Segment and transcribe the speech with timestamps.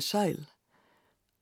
[0.00, 0.48] Komiði sæl.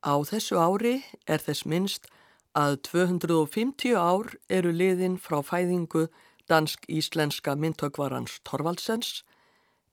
[0.03, 2.07] Á þessu ári er þess minnst
[2.55, 6.09] að 250 ár eru liðin frá fæðingu
[6.49, 9.23] dansk-íslenska myndtökvarans Torvaldsens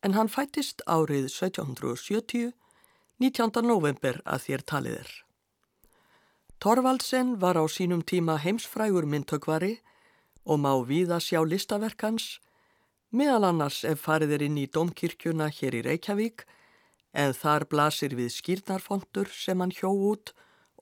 [0.03, 2.53] en hann fættist árið 1770,
[3.19, 3.63] 19.
[3.63, 5.13] november að þér talið er.
[6.59, 9.79] Torvaldsen var á sínum tíma heimsfrægur myndtökvari
[10.45, 12.41] og má víða sjá listaverkans,
[13.11, 16.47] meðal annars ef farið er inn í domkirkjuna hér í Reykjavík
[17.17, 20.35] en þar blasir við skýrnarfontur sem hann hjó út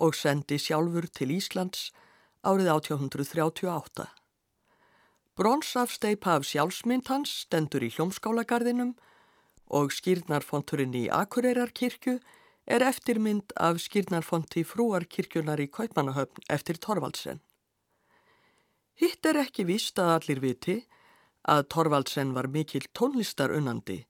[0.03, 1.93] og sendi sjálfur til Íslands
[2.43, 4.07] árið 1838.
[5.39, 8.95] Bronsafsteipa af sjálfsmynd hans stendur í hljómskálagarðinum
[9.79, 12.19] og skýrnarfonturinn í Akureyrarkirkju
[12.67, 17.41] er eftirmynd af skýrnarfonti frúarkirkjunar í Kaupmannahöfn eftir Torvaldsen.
[18.95, 20.77] Hitt er ekki vist að allir viti
[21.51, 24.05] að Torvaldsen var mikil tónlistarunandi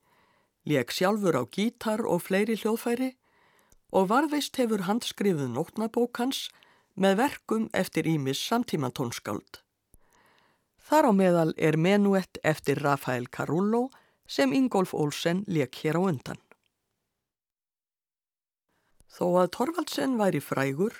[0.65, 3.11] Leg sjálfur á gítar og fleiri hljóðfæri
[3.93, 6.47] og varðveist hefur handskrifuð nótnabók hans
[6.97, 9.61] með verkum eftir Ímis samtíma tónskáld.
[10.85, 13.89] Þar á meðal er menuett eftir Rafael Carullo
[14.27, 16.41] sem Ingolf Olsen leik hér á undan.
[19.09, 20.97] Þó að Torvaldsen væri frægur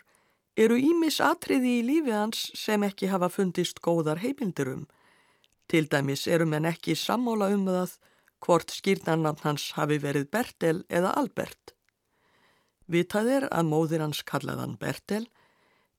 [0.56, 4.86] eru Ímis atriði í lífi hans sem ekki hafa fundist góðar heimildurum.
[5.68, 7.98] Til dæmis eru menn ekki sammála um það
[8.44, 11.74] hvort skýrnarnafn hans hafi verið Bertel eða Albert.
[12.88, 15.26] Vitað er að móðir hans kallaðan Bertel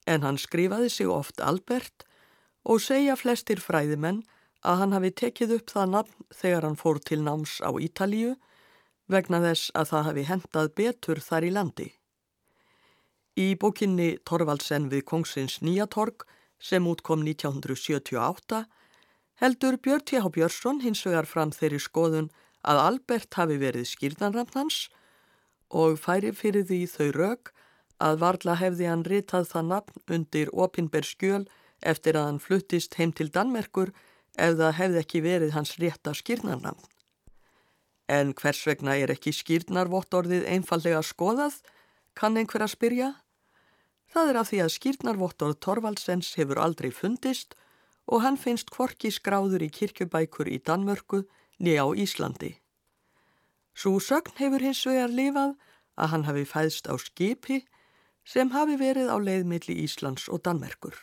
[0.06, 2.06] en hann skrifaði sig oft Albert
[2.66, 4.22] og segja flestir fræðimenn
[4.66, 8.34] að hann hafi tekið upp það nafn þegar hann fór til náms á Ítalíu
[9.10, 11.88] vegna þess að það hafi hendað betur þar í landi.
[13.36, 16.24] Í bókinni Torvaldsen við Kongsins Nýjatorg
[16.58, 18.64] sem útkom 1978
[19.41, 20.30] heldur Björn T.H.
[20.32, 22.30] Björnsson hins vegar fram þeirri skoðun
[22.64, 24.86] að Albert hafi verið skýrnanramn hans
[25.70, 27.52] og færi fyrir því þau rauk
[28.02, 31.47] að varla hefði hann ritað það nafn undir opinber skjöl
[31.80, 33.92] eftir að hann fluttist heim til Danmerkur
[34.36, 36.80] ef það hefði ekki verið hans rétta skýrnarnamn.
[38.08, 41.58] En hvers vegna er ekki skýrnarvottorðið einfallega skoðað,
[42.14, 43.08] kann einhver að spyrja?
[44.12, 47.56] Það er af því að skýrnarvottorð Torvaldsens hefur aldrei fundist
[48.06, 51.25] og hann finnst kvorki skráður í kirkjubækur í Danmörku
[51.59, 52.53] nýja á Íslandi.
[53.77, 55.56] Svo sögn hefur hins vegar lifað
[55.97, 57.65] að hann hafi fæðst á skipi
[58.27, 60.97] sem hafi verið á leiðmilli Íslands og Danmerkur.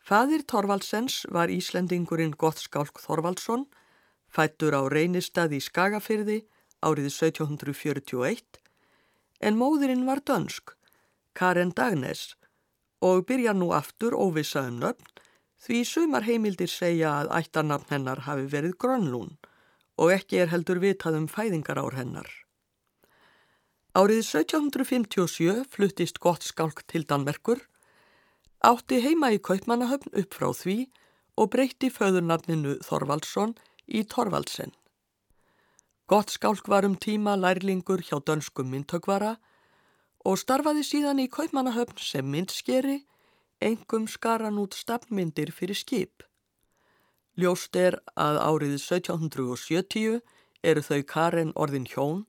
[0.00, 3.66] Fadir Torvaldsens var Íslendingurinn Gottskálk Þorvaldsson,
[4.26, 6.40] fættur á reynistað í Skagafyrði
[6.82, 8.58] árið 1741,
[9.40, 10.74] en móðurinn var dönsk,
[11.36, 12.34] Karen Dagnes,
[13.00, 15.08] og byrja nú aftur óvisa um nöfn
[15.60, 19.34] því sumar heimildir segja að ættarnafn hennar hafi verið grönlún
[20.00, 22.28] og ekki er heldur vitað um fæðingarár hennar.
[23.92, 27.60] Árið 1757 fluttist gott skálk til Danmerkur,
[28.64, 30.76] átti heima í Kaupmannahöfn upp frá því
[31.36, 33.56] og breytti föðurnafninu Þorvaldsson
[33.88, 34.72] í Torvaldsen.
[36.06, 39.36] Gott skálk var um tíma lærlingur hjá dönskum myndtökvara
[40.24, 43.00] og starfaði síðan í Kaupmannahöfn sem myndskeri,
[43.60, 46.24] engum skaran út stafnmyndir fyrir skip.
[47.40, 50.20] Ljóst er að árið 1770
[50.62, 52.24] eru þau Karen orðin hjón,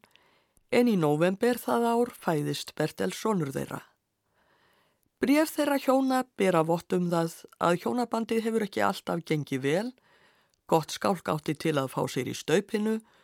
[0.71, 3.81] en í november það ár fæðist Bertelsonur þeirra.
[5.21, 9.89] Bref þeirra hjóna ber að vottum það að hjónabandið hefur ekki alltaf gengið vel,
[10.65, 13.19] gott skálk átti til að fá sér í staupinu og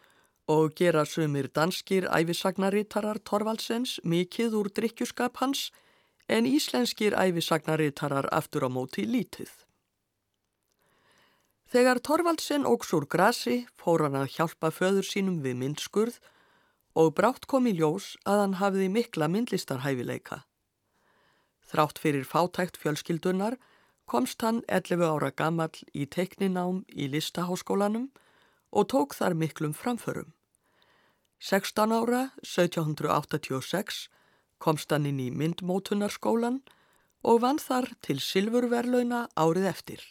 [0.80, 5.72] gera sumir danskir æfisagnarítarar Torvaldsens mikið úr drikkjuskap hans
[6.28, 9.52] en íslenskir æfisagnarítarar aftur á móti lítið.
[11.68, 16.22] Þegar Torvaldsen ógs úr grasi fór hann að hjálpa föður sínum við myndskurð
[16.96, 20.46] og brátt kom í ljós að hann hafiði mikla myndlistarhæfileika.
[21.68, 23.60] Þrátt fyrir fátækt fjölskyldunar
[24.08, 28.08] komst hann 11 ára gammal í teikninám í listaháskólanum
[28.72, 30.37] og tók þar miklum framförum.
[31.40, 34.08] 16 ára, 1786,
[34.58, 36.64] komst hann inn í myndmótunarskólan
[37.22, 40.02] og vann þar til silfurverlauna árið eftir.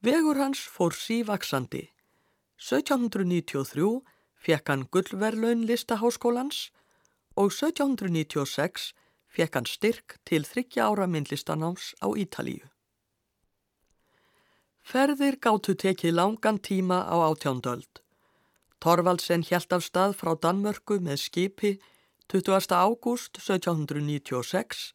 [0.00, 1.90] Vegur hans fór sívaksandi.
[2.56, 4.00] 1793
[4.46, 6.70] fekk hann gullverlaun listaháskólans
[7.36, 8.92] og 1796
[9.36, 12.64] fekk hann styrk til þryggja ára myndlistanáms á Ítalíu.
[14.86, 18.05] Ferðir gáttu tekið langan tíma á átjándöld.
[18.80, 21.72] Torvaldsen hjælt af stað frá Danmörku með skipi
[22.28, 22.74] 20.
[22.76, 24.92] ágúst 1796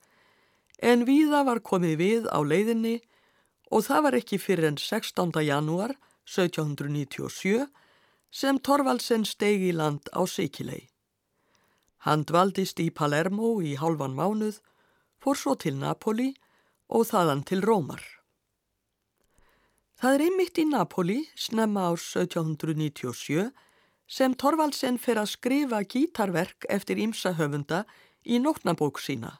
[0.91, 2.99] en víða var komið við á leiðinni
[3.71, 5.33] og það var ekki fyrir enn 16.
[5.47, 5.95] janúar
[6.27, 7.67] 1797
[8.31, 10.87] sem Torvaldsen stegi í land á Sikilei.
[12.05, 14.61] Hann dvaldist í Palermo í hálfan mánuð,
[15.21, 16.31] fór svo til Napoli
[16.89, 18.01] og þaðan til Rómar.
[20.01, 23.51] Það er einmitt í Napoli, snemma ás 1797,
[24.11, 27.85] sem Torvaldsen fer að skrifa gítarverk eftir ímsa höfunda
[28.27, 29.37] í nótnabók sína.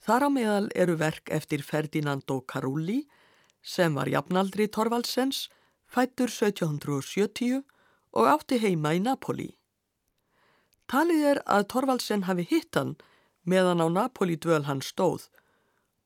[0.00, 3.02] Þar á meðal eru verk eftir Ferdinando Carulli,
[3.60, 5.48] sem var jafnaldri Torvaldsens,
[5.90, 7.64] fættur 1770
[8.14, 9.50] og átti heima í Napoli.
[10.90, 12.94] Talið er að Torvaldsen hafi hittan
[13.42, 15.26] meðan á Napoli dvöl hann stóð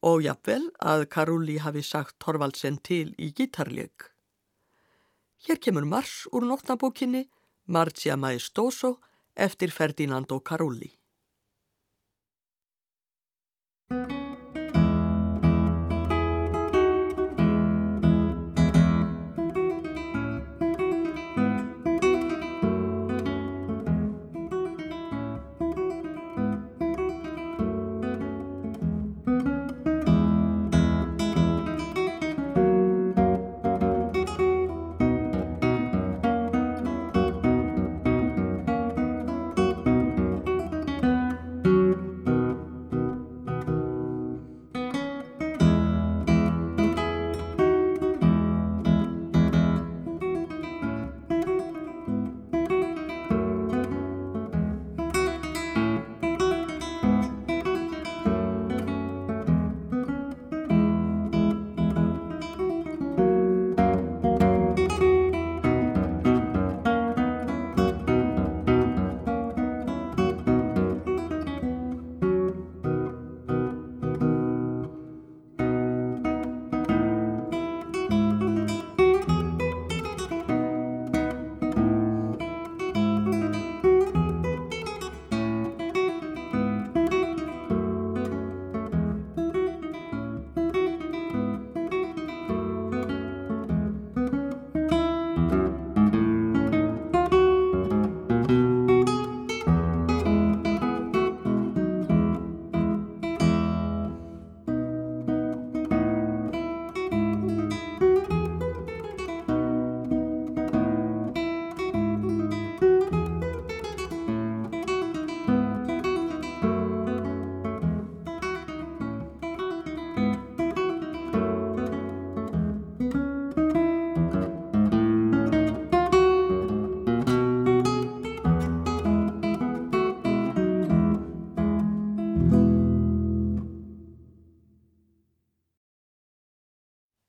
[0.05, 4.14] og jafnvel að Karuli hafi sagt Torvaldsen til í gítarleik.
[5.39, 7.29] Hér kemur mars úr nótnabókinni
[7.65, 8.99] Marcia Maestoso
[9.33, 11.04] eftir Ferdinando Karuli.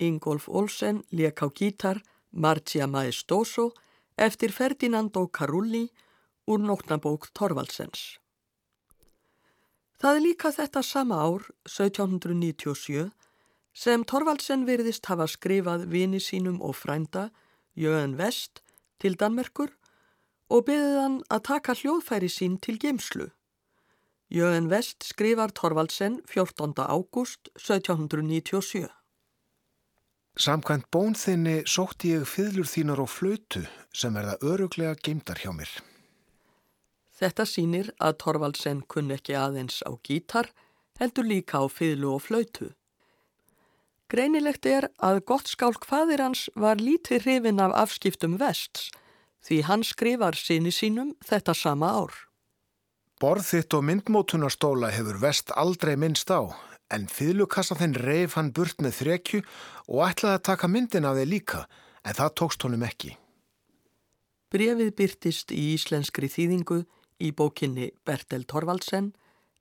[0.06, 3.72] Ingolf Olsen leik á gítar Marcia Maestoso
[4.18, 5.90] eftir Ferdinando Carulli
[6.46, 8.20] úr nótnabók Torvaldsens.
[10.00, 13.10] Það er líka þetta sama ár, 1797,
[13.74, 17.30] sem Torvaldsen virðist hafa skrifað vini sínum og frænda,
[17.76, 18.62] Jöen Vest,
[19.00, 19.74] til Danmerkur
[20.50, 23.32] og beðið hann að taka hljóðfæri sín til geimslu.
[24.32, 26.76] Jöen Vest skrifar Torvaldsen 14.
[26.86, 28.88] ágúst 1797.
[30.36, 33.62] Samkvæmt bónþinni sótti ég fyrlur þínar og flötu
[33.96, 35.72] sem verða öruglega geimdar hjá mér.
[37.15, 40.50] Þetta sínir að Torvaldsen kunn ekki aðeins á gítar,
[41.00, 42.74] heldur líka á fyrlu og flötu.
[44.12, 48.92] Greinilegt er að gott skálk fadir hans var lítið hrifin af afskiptum vests
[49.48, 52.13] því hann skrifar síni sínum þetta sama ár.
[53.24, 56.44] Borðitt og myndmótunarstóla hefur vest aldrei minnst á
[56.94, 59.42] en fýðlukassa þinn reif hann burt með þrekju
[59.88, 61.62] og ætlaði að taka myndin af þeir líka,
[62.06, 63.15] en það tókst honum ekki.
[64.54, 66.84] Brefið byrtist í íslenskri þýðingu
[67.20, 69.13] í bókinni Bertel Torvaldsen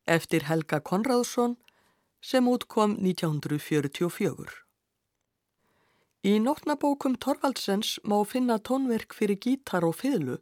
[0.07, 1.57] eftir Helga Konradsson
[2.25, 4.61] sem útkom 1944.
[6.25, 10.39] Í nótnabókum Torvaldsens má finna tónverk fyrir gítar og fýðlu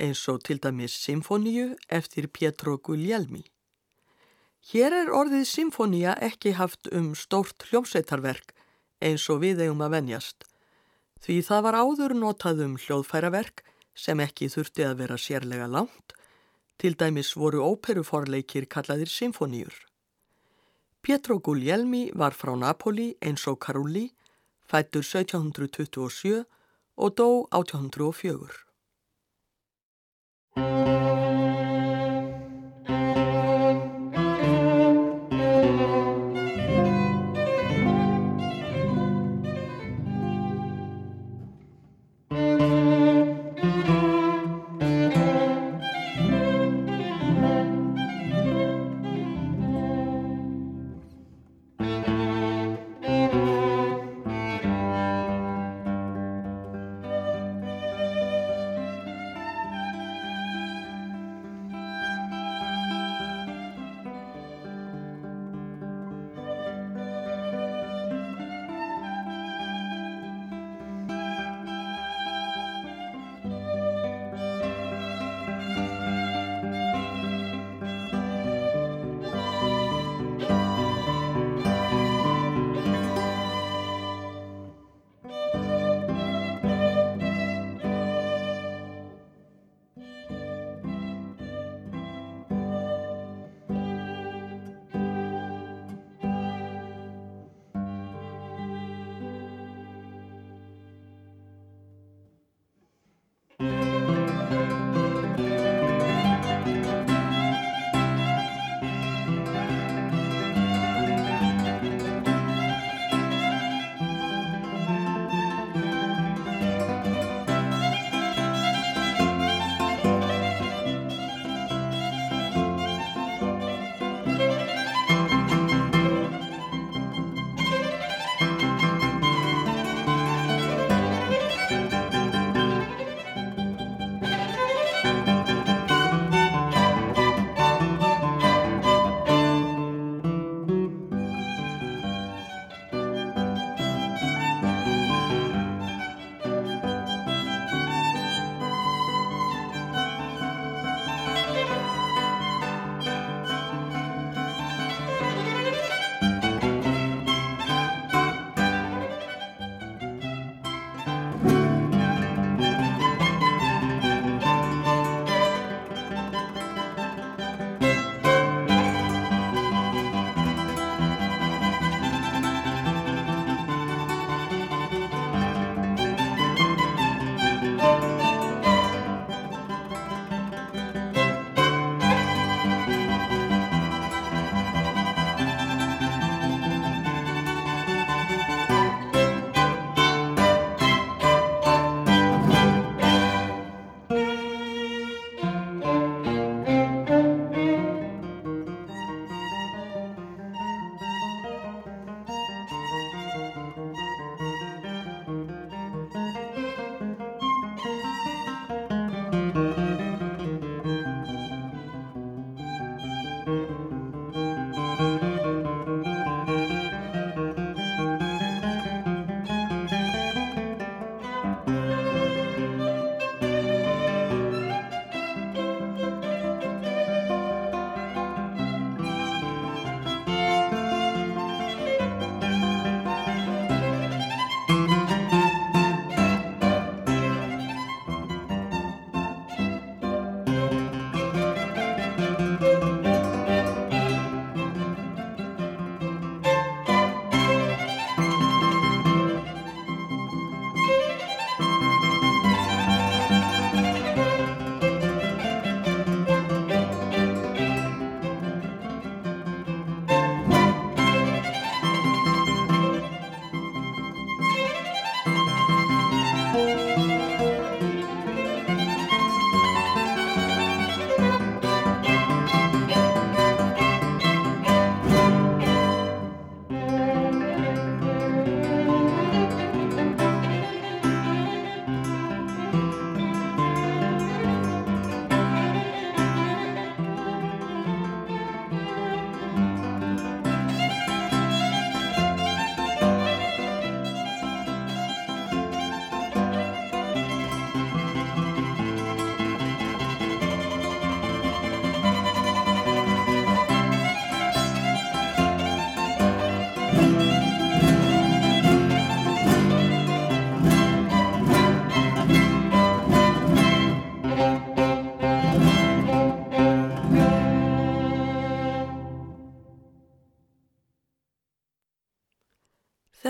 [0.00, 3.42] eins og til dæmis Symfoníu eftir Pietro Guglielmi.
[4.68, 8.52] Hér er orðið symfónia ekki haft um stórt hljómsveitarverk
[9.00, 10.44] eins og við eigum að venjast.
[11.20, 13.64] Því það var áður notað um hljóðfæraverk
[13.96, 16.14] sem ekki þurfti að vera sérlega langt,
[16.80, 19.74] til dæmis voru óperuforleikir kallaðir symfóniur.
[21.00, 24.10] Pietro Guglielmi var frá Napoli eins og Carulli,
[24.68, 26.44] fættur 1727
[27.00, 28.68] og dó 1804.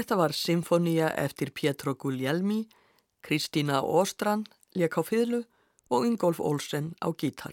[0.01, 2.63] Þetta var Symfónia eftir Pietro Guglielmi,
[3.21, 5.43] Kristína Óstrand leik á fyrlu
[5.93, 7.53] og Ingolf Olsen á gítar.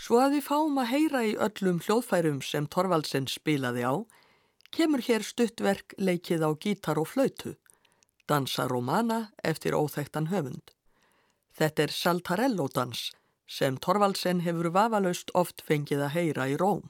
[0.00, 4.00] Svo að við fáum að heyra í öllum hljóðfærum sem Torvaldsen spilaði á,
[4.72, 7.52] kemur hér stuttverk leikið á gítar og flautu,
[8.24, 10.72] Dansa Romana eftir óþægtan höfund.
[11.52, 13.10] Þetta er Saltarello-dans
[13.44, 16.88] sem Torvaldsen hefur vafalaust oft fengið að heyra í Róm.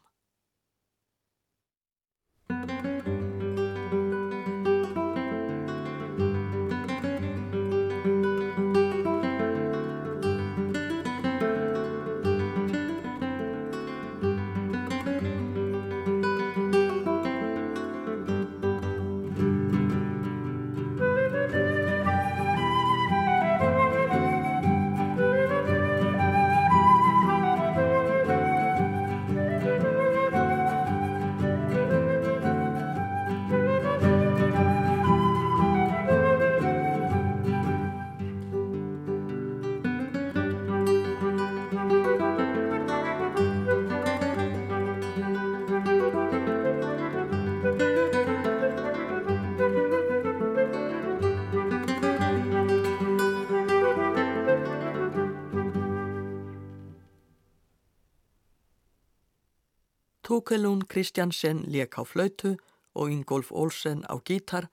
[60.42, 62.56] Tókelún Kristjansen leik á flautu
[62.98, 64.64] og Ingolf Olsen á gítar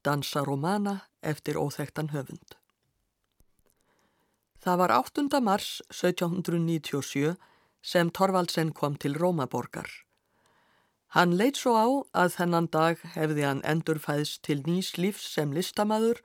[0.00, 2.56] dansa romana eftir óþektan höfund.
[4.64, 5.40] Það var 8.
[5.44, 7.36] mars 1797
[7.82, 9.90] sem Torvaldsen kom til Rómaborgar.
[11.12, 16.24] Hann leitt svo á að þennan dag hefði hann endurfæðst til nýs lífs sem listamaður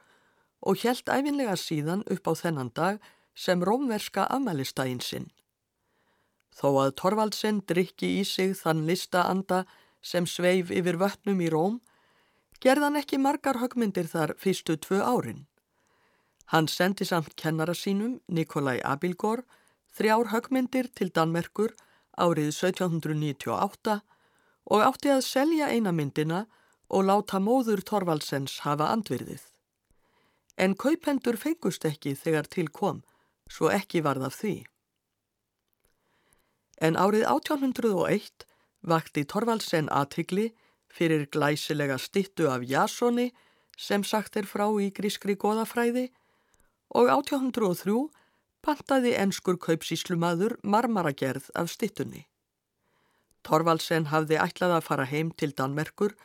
[0.61, 3.03] og helt æfinlega síðan upp á þennan dag
[3.35, 5.27] sem rómverska afmælistægin sinn.
[6.55, 9.65] Þó að Torvaldsen drikki í sig þann listaanda
[10.01, 11.81] sem sveif yfir vötnum í Róm,
[12.63, 15.45] gerðan ekki margar högmyndir þar fyrstu tvö árin.
[16.53, 19.43] Hann sendi samt kennara sínum, Nikolai Abilgor,
[19.97, 21.73] þrjár högmyndir til Danmerkur
[22.15, 23.97] árið 1798
[24.65, 26.45] og átti að selja eina myndina
[26.89, 29.41] og láta móður Torvaldsens hafa andvirðið.
[30.57, 33.01] En kaupendur fengust ekki þegar til kom,
[33.49, 34.55] svo ekki varð af því.
[36.81, 38.45] En árið 1801
[38.85, 40.51] vakti Torvaldsen aðtigli
[40.91, 43.31] fyrir glæsilega stittu af Jasoni
[43.77, 46.09] sem sagt er frá í grískri goðafræði
[46.95, 47.97] og 1803
[48.65, 52.25] pantaði enskur kaupsíslumadur marmaragerð af stittunni.
[53.45, 56.15] Torvaldsen hafði ætlað að fara heim til Danmerkur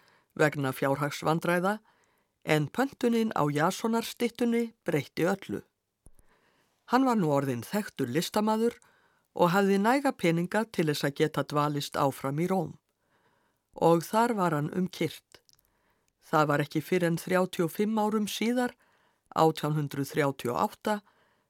[0.40, 1.78] vegna fjárhagsvandræða
[2.44, 5.60] en pöntunin á Jasonarstittunni breytti öllu.
[6.90, 8.78] Hann var nú orðin þekktur listamadur
[9.34, 12.72] og hafði næga peninga til þess að geta dvalist áfram í Róm.
[13.74, 15.40] Og þar var hann um kyrt.
[16.30, 18.74] Það var ekki fyrir en 35 árum síðar,
[19.38, 21.00] 1838,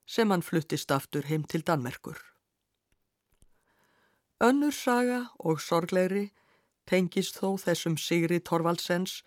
[0.06, 2.18] sem hann fluttist aftur heim til Danmerkur.
[4.40, 6.30] Önnur saga og sorgleiri
[6.88, 9.20] tengist þó þessum Sigri Torvaldsens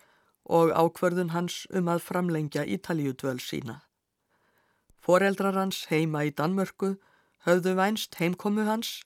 [0.44, 3.80] og ákverðun hans um að framlengja Ítalíudvöl sína.
[4.98, 6.96] Foreldrar hans heima í Danmörku
[7.46, 9.02] höfðu vænst heimkomu hans,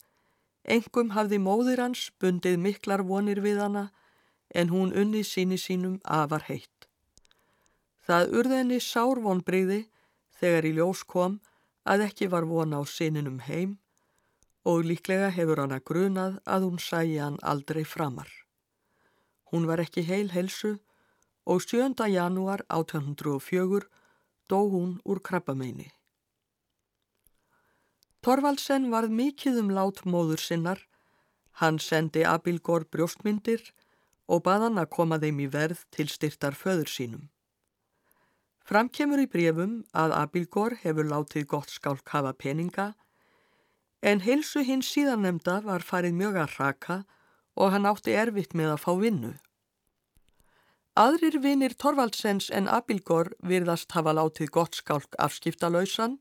[0.64, 3.88] engum hafði móðir hans bundið miklar vonir við hana
[4.55, 6.88] en hún unni síni sínum afar heitt.
[8.07, 9.83] Það urðenni sárvonbriði
[10.40, 11.40] þegar í ljós kom
[11.85, 13.77] að ekki var von á sininum heim
[14.68, 18.29] og líklega hefur hana grunað að hún sæi hann aldrei framar.
[19.51, 20.77] Hún var ekki heil helsu
[21.48, 21.94] og 7.
[22.12, 23.88] janúar 1804
[24.48, 25.88] dó hún úr krabbameini.
[28.29, 30.81] Torvaldsen varð mikið um lát móður sinnar,
[31.62, 33.62] hann sendi Abilgór brjóstmyndir
[34.29, 37.23] og baðan að koma þeim í verð til styrtar föður sínum.
[38.69, 42.91] Framkemur í brefum að Abilgór hefur látið gott skálk hafa peninga,
[44.05, 47.01] en heilsu hinn síðanemda var farið mjög að raka
[47.57, 49.35] og hann átti erfitt með að fá vinnu.
[51.01, 56.21] Aðrir vinir Torvaldsens en Abilgór virðast hafa látið gott skálk afskiptalausan,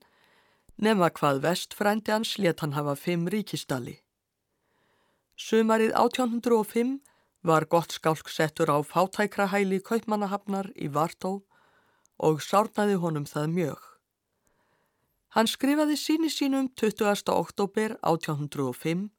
[0.77, 3.95] Nefna hvað vestfrændi hans let hann hafa fimm ríkistali.
[5.37, 6.99] Sumarið 1805
[7.41, 11.33] var gott skálk settur á fátækrahæli kaupmannahafnar í Vartó
[12.17, 13.81] og sárnaði honum það mjög.
[15.33, 17.33] Hann skrifaði síni sínum 20.
[17.33, 19.09] oktober 1805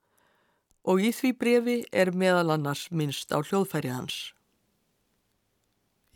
[0.88, 4.32] og í því brefi er meðal annars minnst á hljóðfæri hans.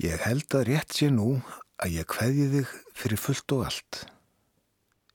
[0.03, 1.37] Ég held að rétt sé nú
[1.83, 4.05] að ég kveði þig fyrir fullt og allt.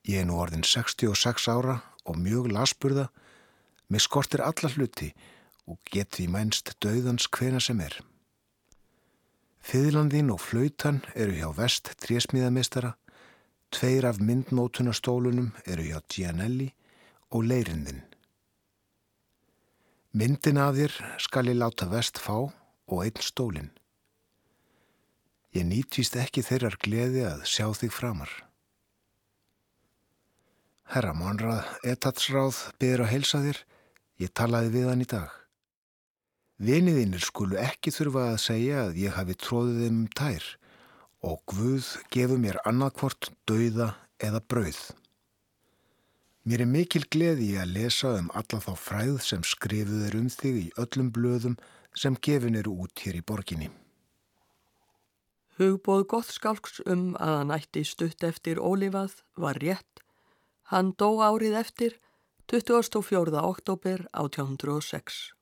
[0.08, 3.10] Ég er nú orðin 66 ára og mjög lasburða,
[3.91, 5.10] með skortir alla hluti
[5.67, 7.98] og get því mænst döðans hvena sem er.
[9.67, 12.93] Fyðlandin og flautan eru hjá vest trésmíðamistara,
[13.76, 16.70] tveir af myndmótunastólunum eru hjá Gianelli
[17.36, 18.06] og leirindin.
[20.15, 23.74] Myndin af þér skal ég láta vest fá og einn stólinn.
[25.52, 28.46] Ég nýtist ekki þeirrar gleði að sjá þig framar.
[30.88, 33.58] Herra Monrað, etatsráð, byrður að heilsa þér,
[34.23, 35.34] ég talaði við hann í dag.
[36.63, 40.45] Viniðinir skulu ekki þurfa að segja að ég hafi tróðið þeim um tær
[41.28, 43.89] og Guð gefur mér annarkvort dauða
[44.23, 44.80] eða brauð.
[46.47, 50.62] Mér er mikil gleði að lesa um alla þá fræð sem skrifuð er um þig
[50.62, 51.60] í öllum blöðum
[51.91, 53.67] sem gefin eru út hér í borginni.
[55.60, 59.96] Hugbóð Gottskálks um að hann ætti stutt eftir ólifað var rétt.
[60.67, 61.93] Hann dó árið eftir
[62.51, 63.39] 24.
[63.39, 65.37] oktober 1806.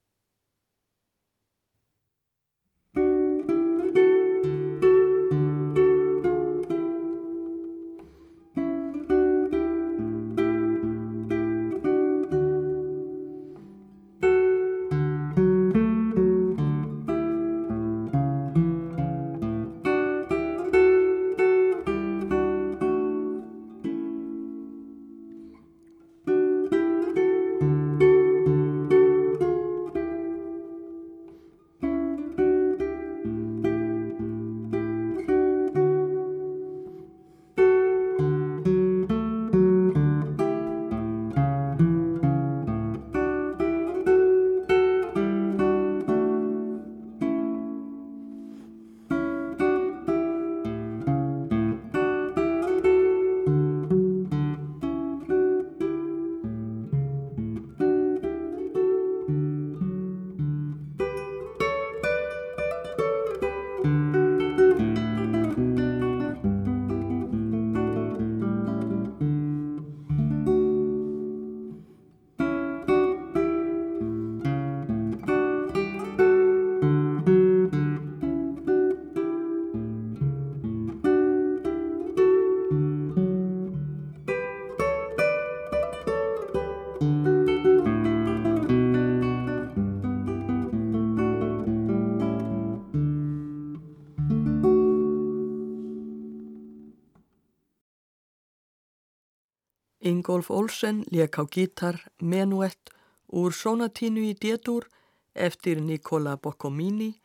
[100.36, 102.92] Ingolf Olsen leik á gítar Menuett
[103.32, 104.84] úr Sonatínu í D-dúr
[105.32, 107.22] eftir Nikola Boccomini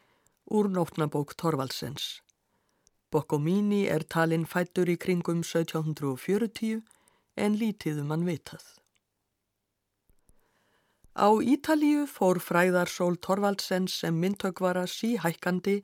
[0.46, 2.22] úr nótnabók Torvaldsens.
[3.10, 6.86] Boccomini er talinn fættur í kringum 1740
[7.34, 8.62] en lítið um hann vitað.
[11.18, 15.80] Á Ítalíu fór fræðarsól Torvaldsens sem myndtökvara síhækkandi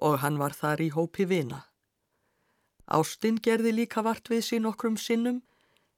[0.00, 1.66] og hann var þar í hópi vina.
[2.88, 5.44] Ástinn gerði líka vart við sín okkrum sinnum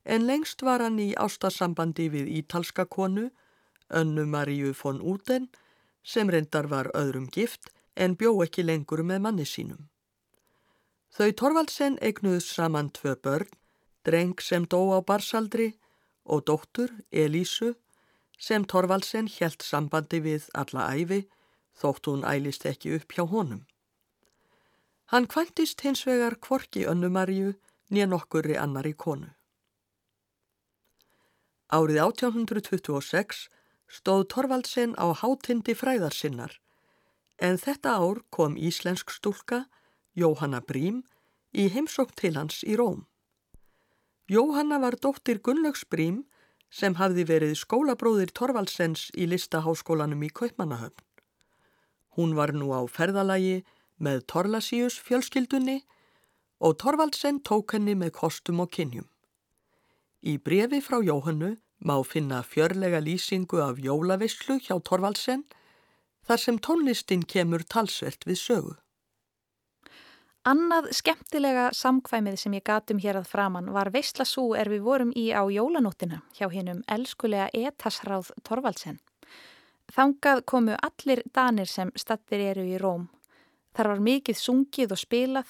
[0.07, 3.31] en lengst var hann í ástasambandi við ítalska konu,
[3.90, 5.49] önnu Maríu von Uden,
[6.03, 9.88] sem reyndar var öðrum gift en bjó ekki lengur með manni sínum.
[11.16, 13.51] Þau Torvaldsen eignuðs saman tvö börn,
[14.07, 15.73] dreng sem dó á barsaldri
[16.25, 17.75] og dóttur, Elísu,
[18.38, 21.25] sem Torvaldsen helt sambandi við alla æfi,
[21.81, 23.64] þótt hún ælist ekki upp hjá honum.
[25.11, 27.55] Hann kvantist hins vegar kvorki önnu Maríu
[27.90, 29.31] nýja nokkurri annari konu.
[31.67, 33.49] Árið 1826
[33.91, 36.61] stóð Torvaldsen á hátindi fræðarsinnar
[37.43, 39.67] en þetta ár kom íslensk stúlka,
[40.15, 41.03] Jóhanna Brím,
[41.53, 43.05] í heimsókn til hans í Róm.
[44.31, 46.25] Jóhanna var dóttir Gunnlaugs Brím
[46.71, 51.03] sem hafði verið skólabróðir Torvaldsens í listaháskólanum í Kaupmannahöfn.
[52.17, 53.65] Hún var nú á ferðalagi
[53.99, 55.83] með Torlasíus fjölskyldunni
[56.63, 59.11] og Torvaldsen tók henni með kostum og kynjum.
[60.23, 65.45] Í brefi frá Jóhannu má finna fjörlega lýsingu af jólavislu hjá Torvaldsen
[66.27, 68.75] þar sem tónlistin kemur talsvert við sögu.
[70.47, 75.33] Annað skemmtilega samkvæmið sem ég gatum hér að framann var veistlasú er við vorum í
[75.35, 79.01] á jólanóttina hjá hinnum elskulega etasráð Torvaldsen.
[79.91, 83.09] Þangað komu allir danir sem stattir eru í Róm
[83.77, 85.49] Þar var mikið sungið og spilað,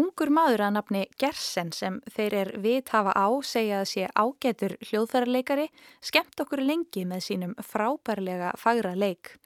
[0.00, 4.74] ungur maður að nafni Gersen sem þeir er vit hafa á segja að sé ágetur
[4.88, 5.68] hljóðfærarleikari,
[6.02, 9.36] skemmt okkur lengi með sínum frábærlega fagra leik.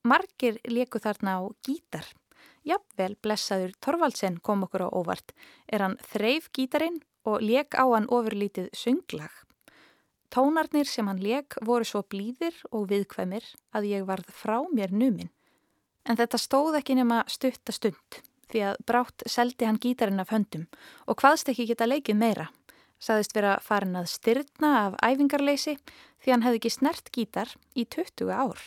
[0.00, 2.08] Margir leku þarna á gítar.
[2.64, 5.36] Jafnvel blessaður Torvaldsen kom okkur á óvart.
[5.68, 9.32] Er hann þreif gítarin og leik á hann ofurlítið sönglag.
[10.32, 13.44] Tónarnir sem hann leik voru svo blíðir og viðkvæmir
[13.76, 15.33] að ég varð frá mér numinn.
[16.04, 18.20] En þetta stóð ekki nema stuttastund
[18.52, 20.66] því að brátt seldi hann gítarinn af höndum
[21.08, 22.50] og hvaðst ekki geta leikið meira.
[23.00, 25.78] Saðist vera farin að styrna af æfingarleysi
[26.22, 28.60] því hann hefði ekki snert gítar í 20 ár.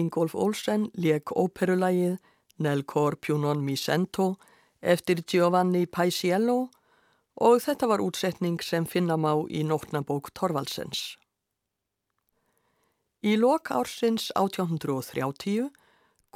[0.00, 2.18] Ingolf Olsen leik óperulægið
[2.60, 4.36] Nel cor più non mi sento
[4.80, 6.68] eftir Giovanni Paisiello
[7.40, 11.16] og þetta var útsetning sem finna má í nótnabók Torvaldsens.
[13.24, 15.70] Í lok ársins 1830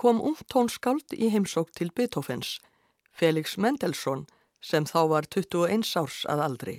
[0.01, 2.59] kom ungtónskáld í heimsók til Beethovens,
[3.13, 4.25] Felix Mendelssohn,
[4.61, 6.77] sem þá var 21 árs að aldri.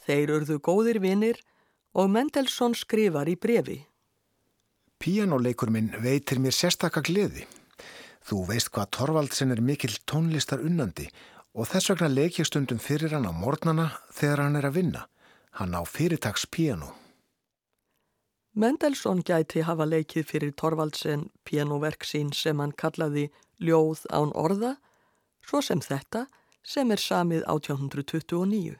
[0.00, 1.44] Þeir urðu góðir vinir
[1.92, 3.82] og Mendelssohn skrifar í brefi.
[5.00, 7.46] Píjánuleikur minn veitir mér sérstakka gleði.
[8.20, 11.06] Þú veist hvað Torvaldsen er mikill tónlistar unnandi
[11.56, 15.06] og þess vegna leik ég stundum fyrir hann á mornana þegar hann er að vinna.
[15.56, 16.92] Hann á fyrirtags píjánu.
[18.60, 24.76] Mendelssohn gæti hafa leikið fyrir Torvaldsen píjánuverk sín sem hann kallaði Ljóð án orða,
[25.40, 26.26] svo sem þetta
[26.60, 28.76] sem er samið 1829.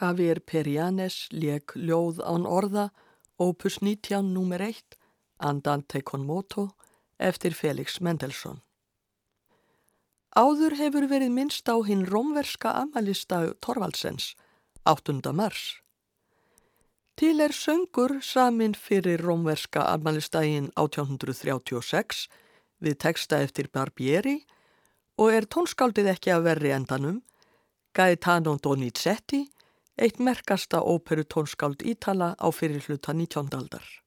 [0.00, 2.88] Javier Perianes leik Ljóð án orða,
[3.38, 4.60] opus 19 nr.
[4.60, 4.96] 1,
[5.38, 6.70] Andante con moto,
[7.18, 8.60] eftir Felix Mendelssohn.
[10.34, 14.34] Áður hefur verið minnst á hinn rómverska amalista Torvaldsens,
[14.82, 15.30] 8.
[15.30, 15.78] mars.
[17.14, 22.26] Til er söngur samin fyrir rómverska amalistægin 1836
[22.82, 24.40] við texta eftir Barbieri
[25.22, 27.22] og er tónskáldið ekki að verri endanum,
[27.94, 29.44] Gaetano Donizetti,
[29.94, 33.46] eitt merkasta óperu tónskáld Ítala á fyrirluta 19.
[33.50, 34.03] aldar.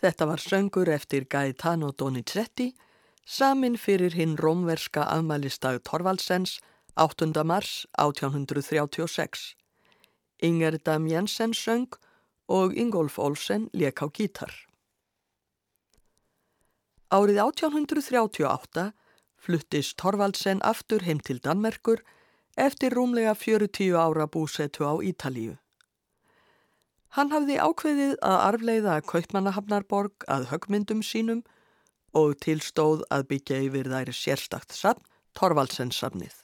[0.00, 2.70] Þetta var söngur eftir Gaetano Donizetti,
[3.28, 6.54] samin fyrir hinn rómverska afmælistag Torvaldsens
[6.96, 7.44] 8.
[7.44, 9.56] mars 1836.
[10.40, 11.98] Inger Dam Jensen söng
[12.48, 14.54] og Ingolf Olsen leik á gítar.
[17.12, 18.92] Árið 1838
[19.36, 22.00] fluttist Torvaldsen aftur heim til Danmerkur
[22.56, 25.58] eftir rúmlega 40 ára búsetu á Ítalíu.
[27.16, 31.40] Hann hafði ákveðið að arfleiða Kaupmannahafnarborg að högmyndum sínum
[32.14, 35.02] og tilstóð að byggja yfir þær sérstakt safn,
[35.34, 36.36] Torvaldsenssafnið.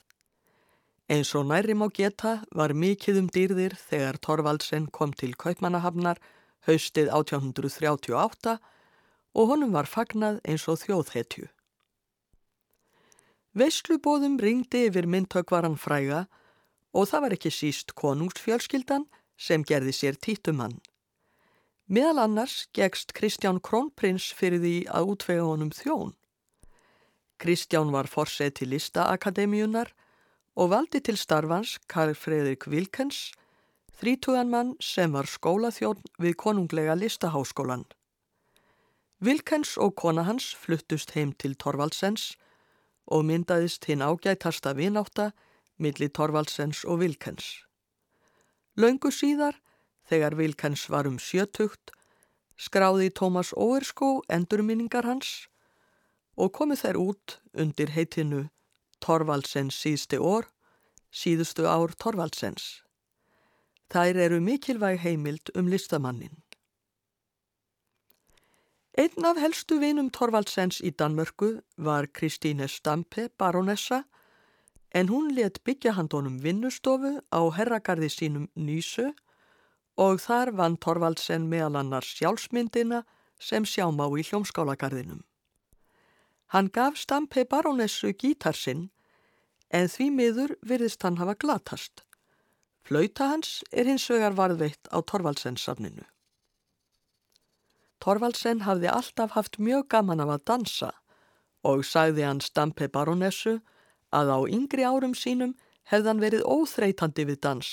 [1.07, 6.19] Eins og nærim á geta var mikið um dýrðir þegar Torvaldsen kom til Kaupmannahafnar
[6.67, 8.57] haustið 1838
[9.37, 11.47] og honum var fagnað eins og þjóðhetju.
[13.57, 16.25] Veslubóðum ringdi yfir myndtökvaran fræga
[16.91, 19.07] og það var ekki síst konungsfjölskyldan
[19.37, 20.79] sem gerði sér títumann.
[21.87, 26.15] Meðal annars gegst Kristján Krónprins fyrir því að útvega honum þjón.
[27.39, 29.93] Kristján var forsið til listaakademíunar
[30.57, 33.31] og valdi til starfans Karl Fredrik Vilkens,
[34.01, 37.85] þrítugan mann sem var skólaþjón við konunglega listaháskólan.
[39.21, 42.35] Vilkens og kona hans fluttust heim til Torvaldsens
[43.07, 45.31] og myndaðist hinn ágætasta vináta
[45.77, 47.66] millir Torvaldsens og Vilkens.
[48.77, 49.55] Laungu síðar,
[50.05, 51.89] þegar Vilkens var um sjötugt,
[52.57, 55.47] skráði Tómas Óerskó endurminningar hans
[56.37, 58.43] og komið þær út undir heitinu
[59.01, 60.45] Torvaldsens síðsti orr,
[61.09, 62.83] síðustu ár Torvaldsens.
[63.89, 66.37] Þær eru mikilvæg heimild um listamannin.
[68.97, 74.03] Einn af helstu vinum Torvaldsens í Danmörku var Kristíne Stampe, baronessa,
[74.91, 79.11] en hún let byggja handónum vinnustofu á herragarði sínum Nýsu
[79.97, 83.03] og þar vann Torvaldsen meðal annars sjálfsmyndina
[83.39, 85.23] sem sjámá í hljómskálagarðinum.
[86.53, 88.89] Hann gaf Stampe barónessu gítarsinn
[89.69, 92.03] en því miður virðist hann hafa glatast.
[92.87, 96.05] Flauta hans er hins vegar varðveitt á Torvaldsensafninu.
[97.99, 100.91] Torvaldsen hafði alltaf haft mjög gaman af að dansa
[101.67, 103.57] og sagði hann Stampe baronessu
[104.11, 105.55] að á yngri árum sínum
[105.91, 107.69] hefði hann verið óþreytandi við dans.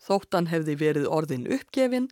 [0.00, 2.08] Þótt hann hefði verið orðin uppgefin,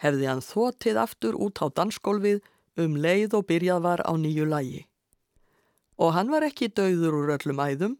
[0.00, 2.42] hefði hann þótið aftur út á dansgólfið
[2.80, 4.84] um leið og byrjað var á nýju lægi.
[6.00, 7.96] Og hann var ekki dauður úr öllum æðum.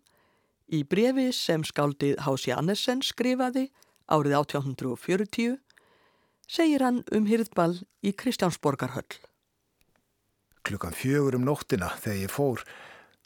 [0.70, 3.68] Í brefi sem skáldið Hási Annesen skrifaði
[4.07, 5.59] árið 1840
[6.51, 9.18] segir hann um hýrðball í Kristjánsborgarhöll.
[10.66, 12.64] Klukkan fjögur um nóttina þegar ég fór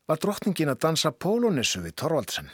[0.08, 2.52] var drottningin að dansa pólónissu við Torvaldsen.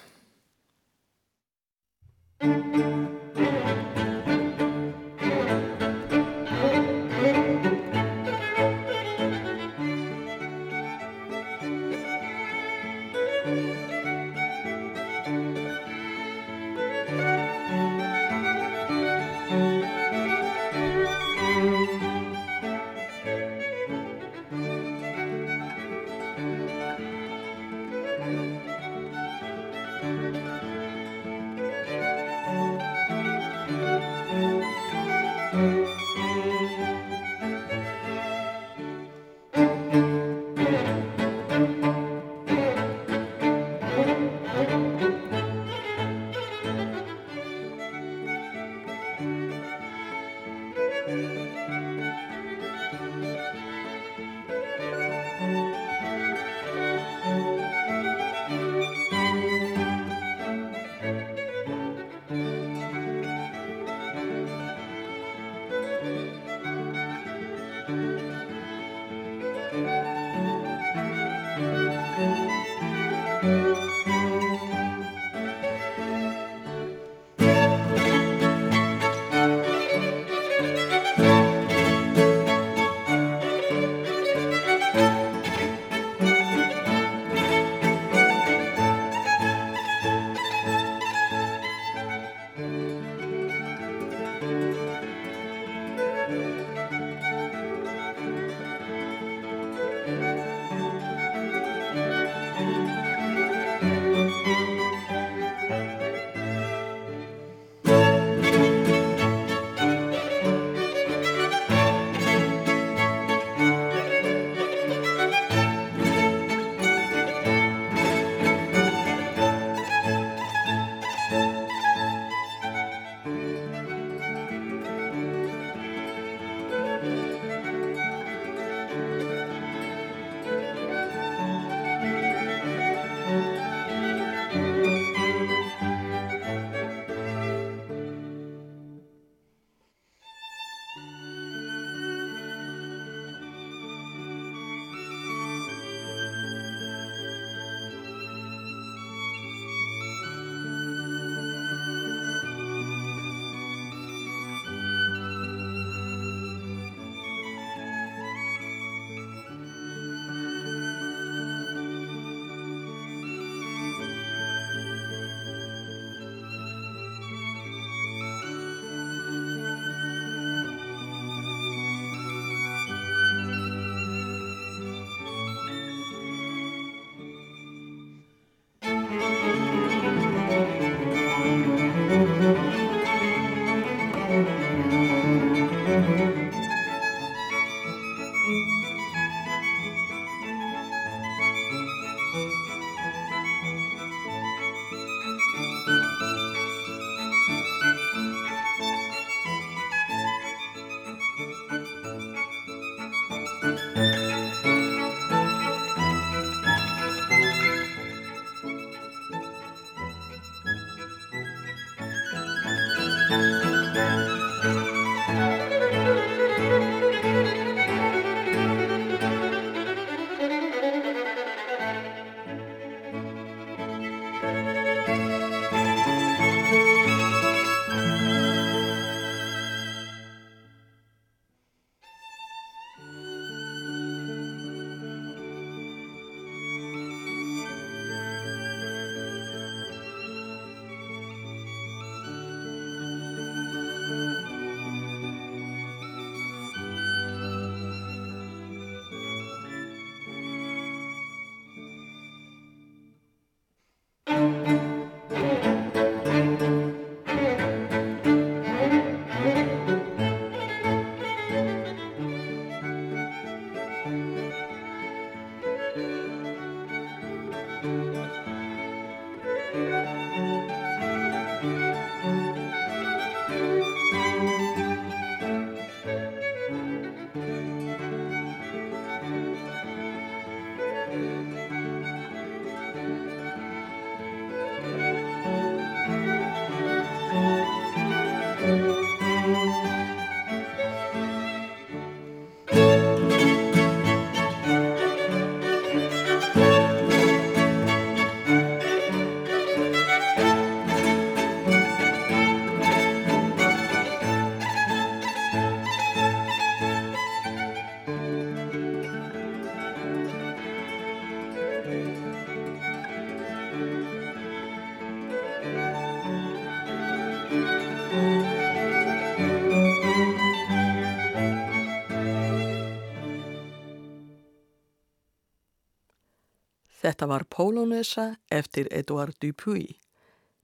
[327.11, 329.97] Þetta var Polonesa eftir Edouard Dupuy.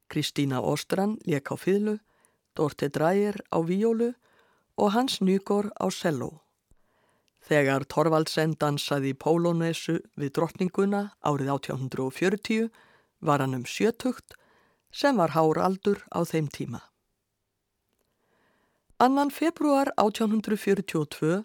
[0.06, 1.96] Kristína Óstran lék á fýðlu,
[2.54, 4.12] Dorte Dreyer á víólu
[4.78, 6.44] og Hans Nygård á selló.
[7.42, 12.70] Þegar Torvaldsen dansaði Pólónesu við drottninguna árið 1840
[13.18, 14.38] var hann um sjötugt
[14.94, 16.84] sem var hár aldur á þeim tíma.
[19.02, 21.42] Annan februar 1842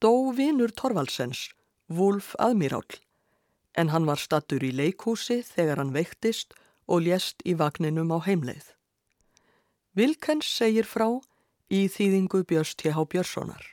[0.00, 1.50] dó vinur Torvaldsens,
[1.92, 2.88] Wolf Admirál,
[3.78, 6.56] en hann var stattur í leikúsi þegar hann veiktist
[6.88, 8.74] og lést í vagninum á heimleið.
[9.98, 11.08] Vilkens segir frá
[11.70, 13.04] í þýðingu Björst T.H.
[13.12, 13.64] Björnssonar.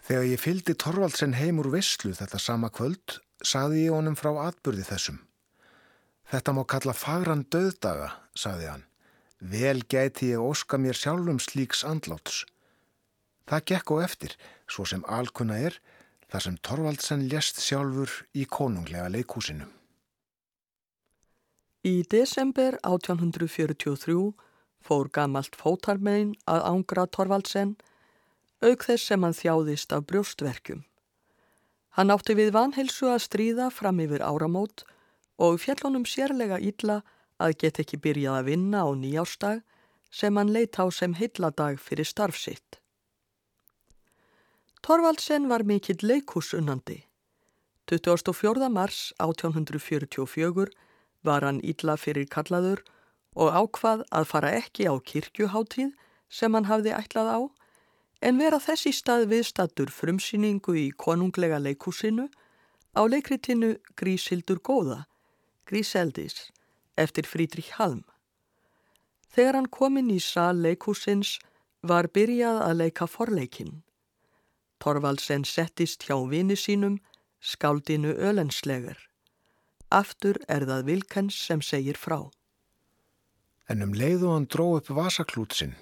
[0.00, 4.86] Þegar ég fyldi Torvaldsen heim úr visslu þetta sama kvöld, saði ég honum frá atbyrði
[4.88, 5.18] þessum.
[6.30, 8.86] Þetta má kalla fagran döðdaga, saði hann.
[9.40, 12.44] Vel gæti ég óska mér sjálfum slíks andláts.
[13.48, 14.36] Það gekk og eftir,
[14.70, 15.78] svo sem alkunna er,
[16.30, 19.66] þar sem Torvaldsen lést sjálfur í konunglega leikúsinu.
[21.86, 24.16] Í desember 1843
[24.84, 27.74] fór gamalt fótarmein að ángra Torvaldsen,
[28.60, 30.84] auk þess sem hann þjáðist af brjóstverkjum.
[31.96, 34.84] Hann átti við vanhelsu að stríða fram yfir áramót
[35.40, 37.00] og fjallunum sérlega ítla
[37.40, 39.64] að get ekki byrjað að vinna á nýjástag
[40.12, 42.78] sem hann leita á sem heilladag fyrir starfsitt.
[44.82, 47.04] Torvaldsen var mikill leikúsunnandi.
[47.86, 48.68] 24.
[48.68, 50.70] mars 1844
[51.22, 52.80] var hann ítla fyrir kallaður
[53.36, 55.90] og ákvað að fara ekki á kirkjuháttíð
[56.32, 57.40] sem hann hafði ætlað á,
[58.24, 62.30] en vera þessi stað viðstattur frumsýningu í konunglega leikúsinu
[62.96, 65.04] á leikritinu Grísildur góða,
[65.68, 66.48] Gríseldis,
[66.96, 68.00] eftir Frídrik Halm.
[69.28, 71.36] Þegar hann kom inn í sal leikúsins
[71.82, 73.82] var byrjað að leika forleikin.
[74.80, 76.98] Torvaldsen settist hjá vini sínum,
[77.40, 78.98] skáldinu ölenslegar.
[79.90, 82.30] Aftur er það Vilkens sem segir frá
[83.70, 85.76] en um leið og hann dró upp vasaklútsinn,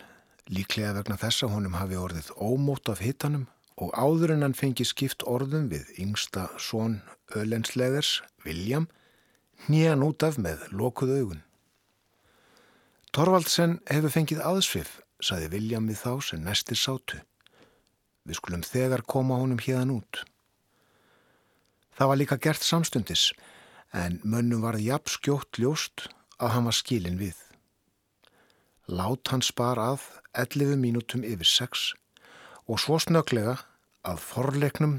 [0.53, 3.47] líklega vegna þess að honum hafi orðið ómót af hittanum
[3.81, 6.99] og áður en hann fengi skipt orðum við yngsta són
[7.39, 8.89] ölenslegers, William,
[9.73, 11.43] nýjan út af með lokuð augun.
[13.15, 17.23] Torvaldsen hefur fengið aðsvif, saði William við þá sem næstir sátu.
[18.29, 20.23] Við skulum þegar koma honum hérðan út.
[21.97, 23.31] Það var líka gert samstundis,
[23.97, 27.39] en mönnum varði jafn skjótt ljóst að hann var skilin við.
[28.89, 30.05] Lát hans bar að
[30.37, 31.89] 11 mínútum yfir 6
[32.69, 33.57] og svo snöglega
[34.05, 34.99] að forleiknum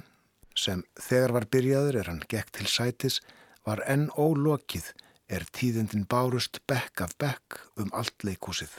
[0.58, 3.20] sem þegar var byrjaður er hann gekk til sætis
[3.66, 4.92] var enn ólokið
[5.30, 8.72] er tíðindin bárust bekk af bekk um allt leikúsið.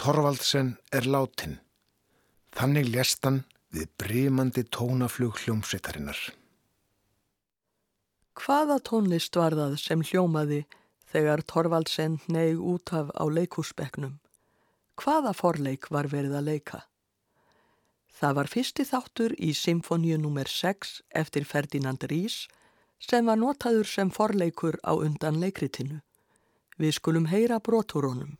[0.00, 1.58] Torvaldsen er látin.
[2.58, 6.18] Þannig lest hann við brímandi tónaflug hljómsveitarinnar.
[8.38, 10.64] Hvaða tónlist var það sem hljómaði
[11.12, 14.16] þegar Torvaldsen neig út af á leikúsbegnum.
[14.98, 16.80] Hvaða forleik var verið að leika?
[18.18, 20.50] Það var fyrsti þáttur í Symfoníu nr.
[20.50, 22.48] 6 eftir Ferdinand Rís
[22.98, 26.00] sem var notaður sem forleikur á undan leikritinu.
[26.74, 28.34] Við skulum heyra broturónum.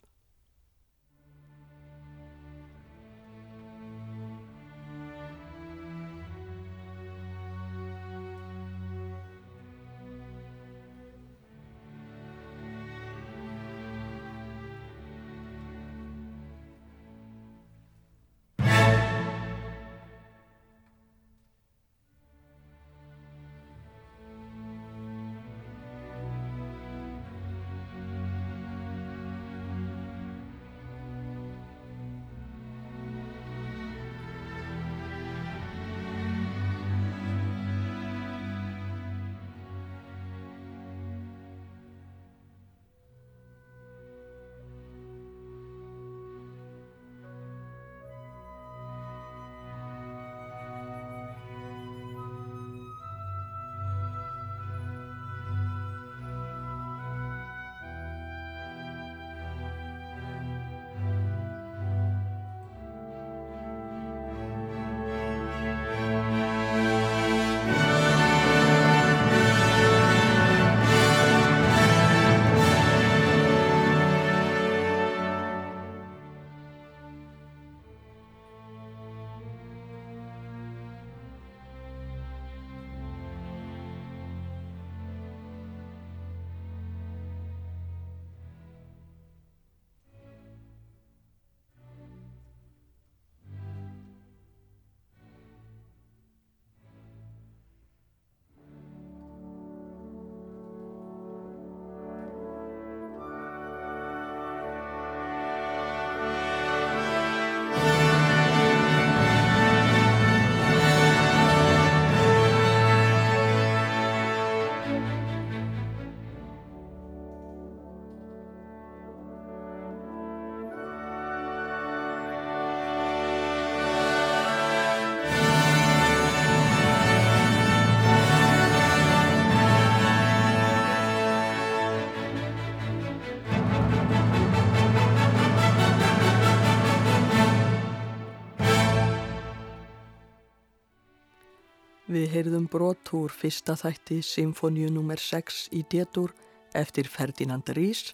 [143.08, 145.16] Brot úr fyrsta þætti Symfóniu nr.
[145.16, 146.34] 6 í Détur
[146.74, 148.12] eftir Ferdinand Rís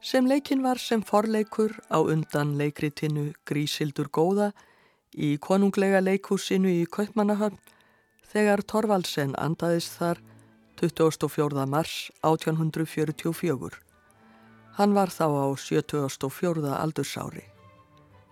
[0.00, 4.52] sem leikin var sem forleikur á undan leikritinu Grísildur góða
[5.12, 7.58] í konunglega leikúsinu í Kaupmannahöfn
[8.32, 10.20] þegar Torvaldsen andaðist þar
[10.80, 11.66] 24.
[11.66, 13.76] mars 1844.
[14.76, 16.72] Hann var þá á 74.
[16.72, 17.44] aldursári.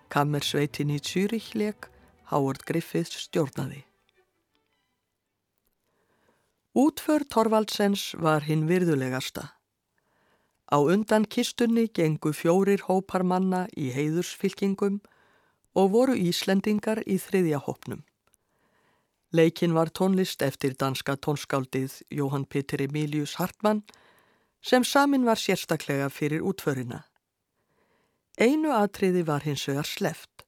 [0.08, 1.88] Kammersveitin í Zürich leik
[2.30, 3.84] Howard Griffiths stjórnaði.
[6.74, 9.44] Útför Torvaldsens var hinn virðulegasta.
[10.66, 14.96] Á undan kistunni gengu fjórir hópar manna í heiðursfylkingum
[15.78, 18.02] og voru Íslendingar í þriðja hópnum.
[19.30, 23.84] Leikin var tónlist eftir danska tónskáldið Jóhann Petur Emilius Hartmann
[24.58, 27.04] sem samin var sérstaklega fyrir útförina.
[28.34, 30.42] Einu atriði var hins vegar sleft.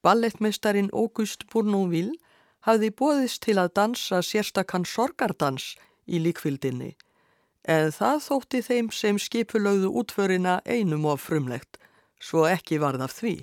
[0.00, 2.16] Ballettmeistarin August Bournonville
[2.64, 5.74] hafði bóðist til að dansa sérstakann sorgardans
[6.08, 6.94] í líkvildinni,
[7.64, 11.78] en það þótti þeim sem skipulögðu útförina einum of frumlegt,
[12.20, 13.36] svo ekki varð af því.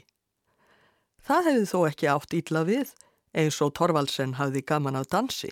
[1.22, 2.94] Það hefði þó ekki átt ítla við,
[3.38, 5.52] eins og Torvaldsen hafði gaman af dansi.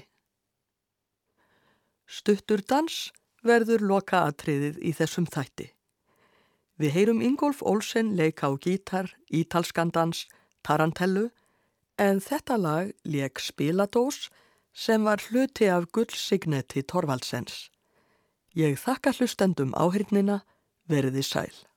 [2.10, 3.12] Stuttur dans
[3.46, 5.70] verður loka atriðið í þessum þætti.
[6.80, 10.26] Við heyrum Ingolf Olsen leika á gítar, ítalskandans,
[10.66, 11.28] tarantellu
[12.00, 14.30] en þetta lag leik Spiladós
[14.74, 17.68] sem var hluti af gullsignetti Torvaldsens.
[18.56, 20.40] Ég þakka hlustendum áhyrnina,
[20.90, 21.69] veriði sæl.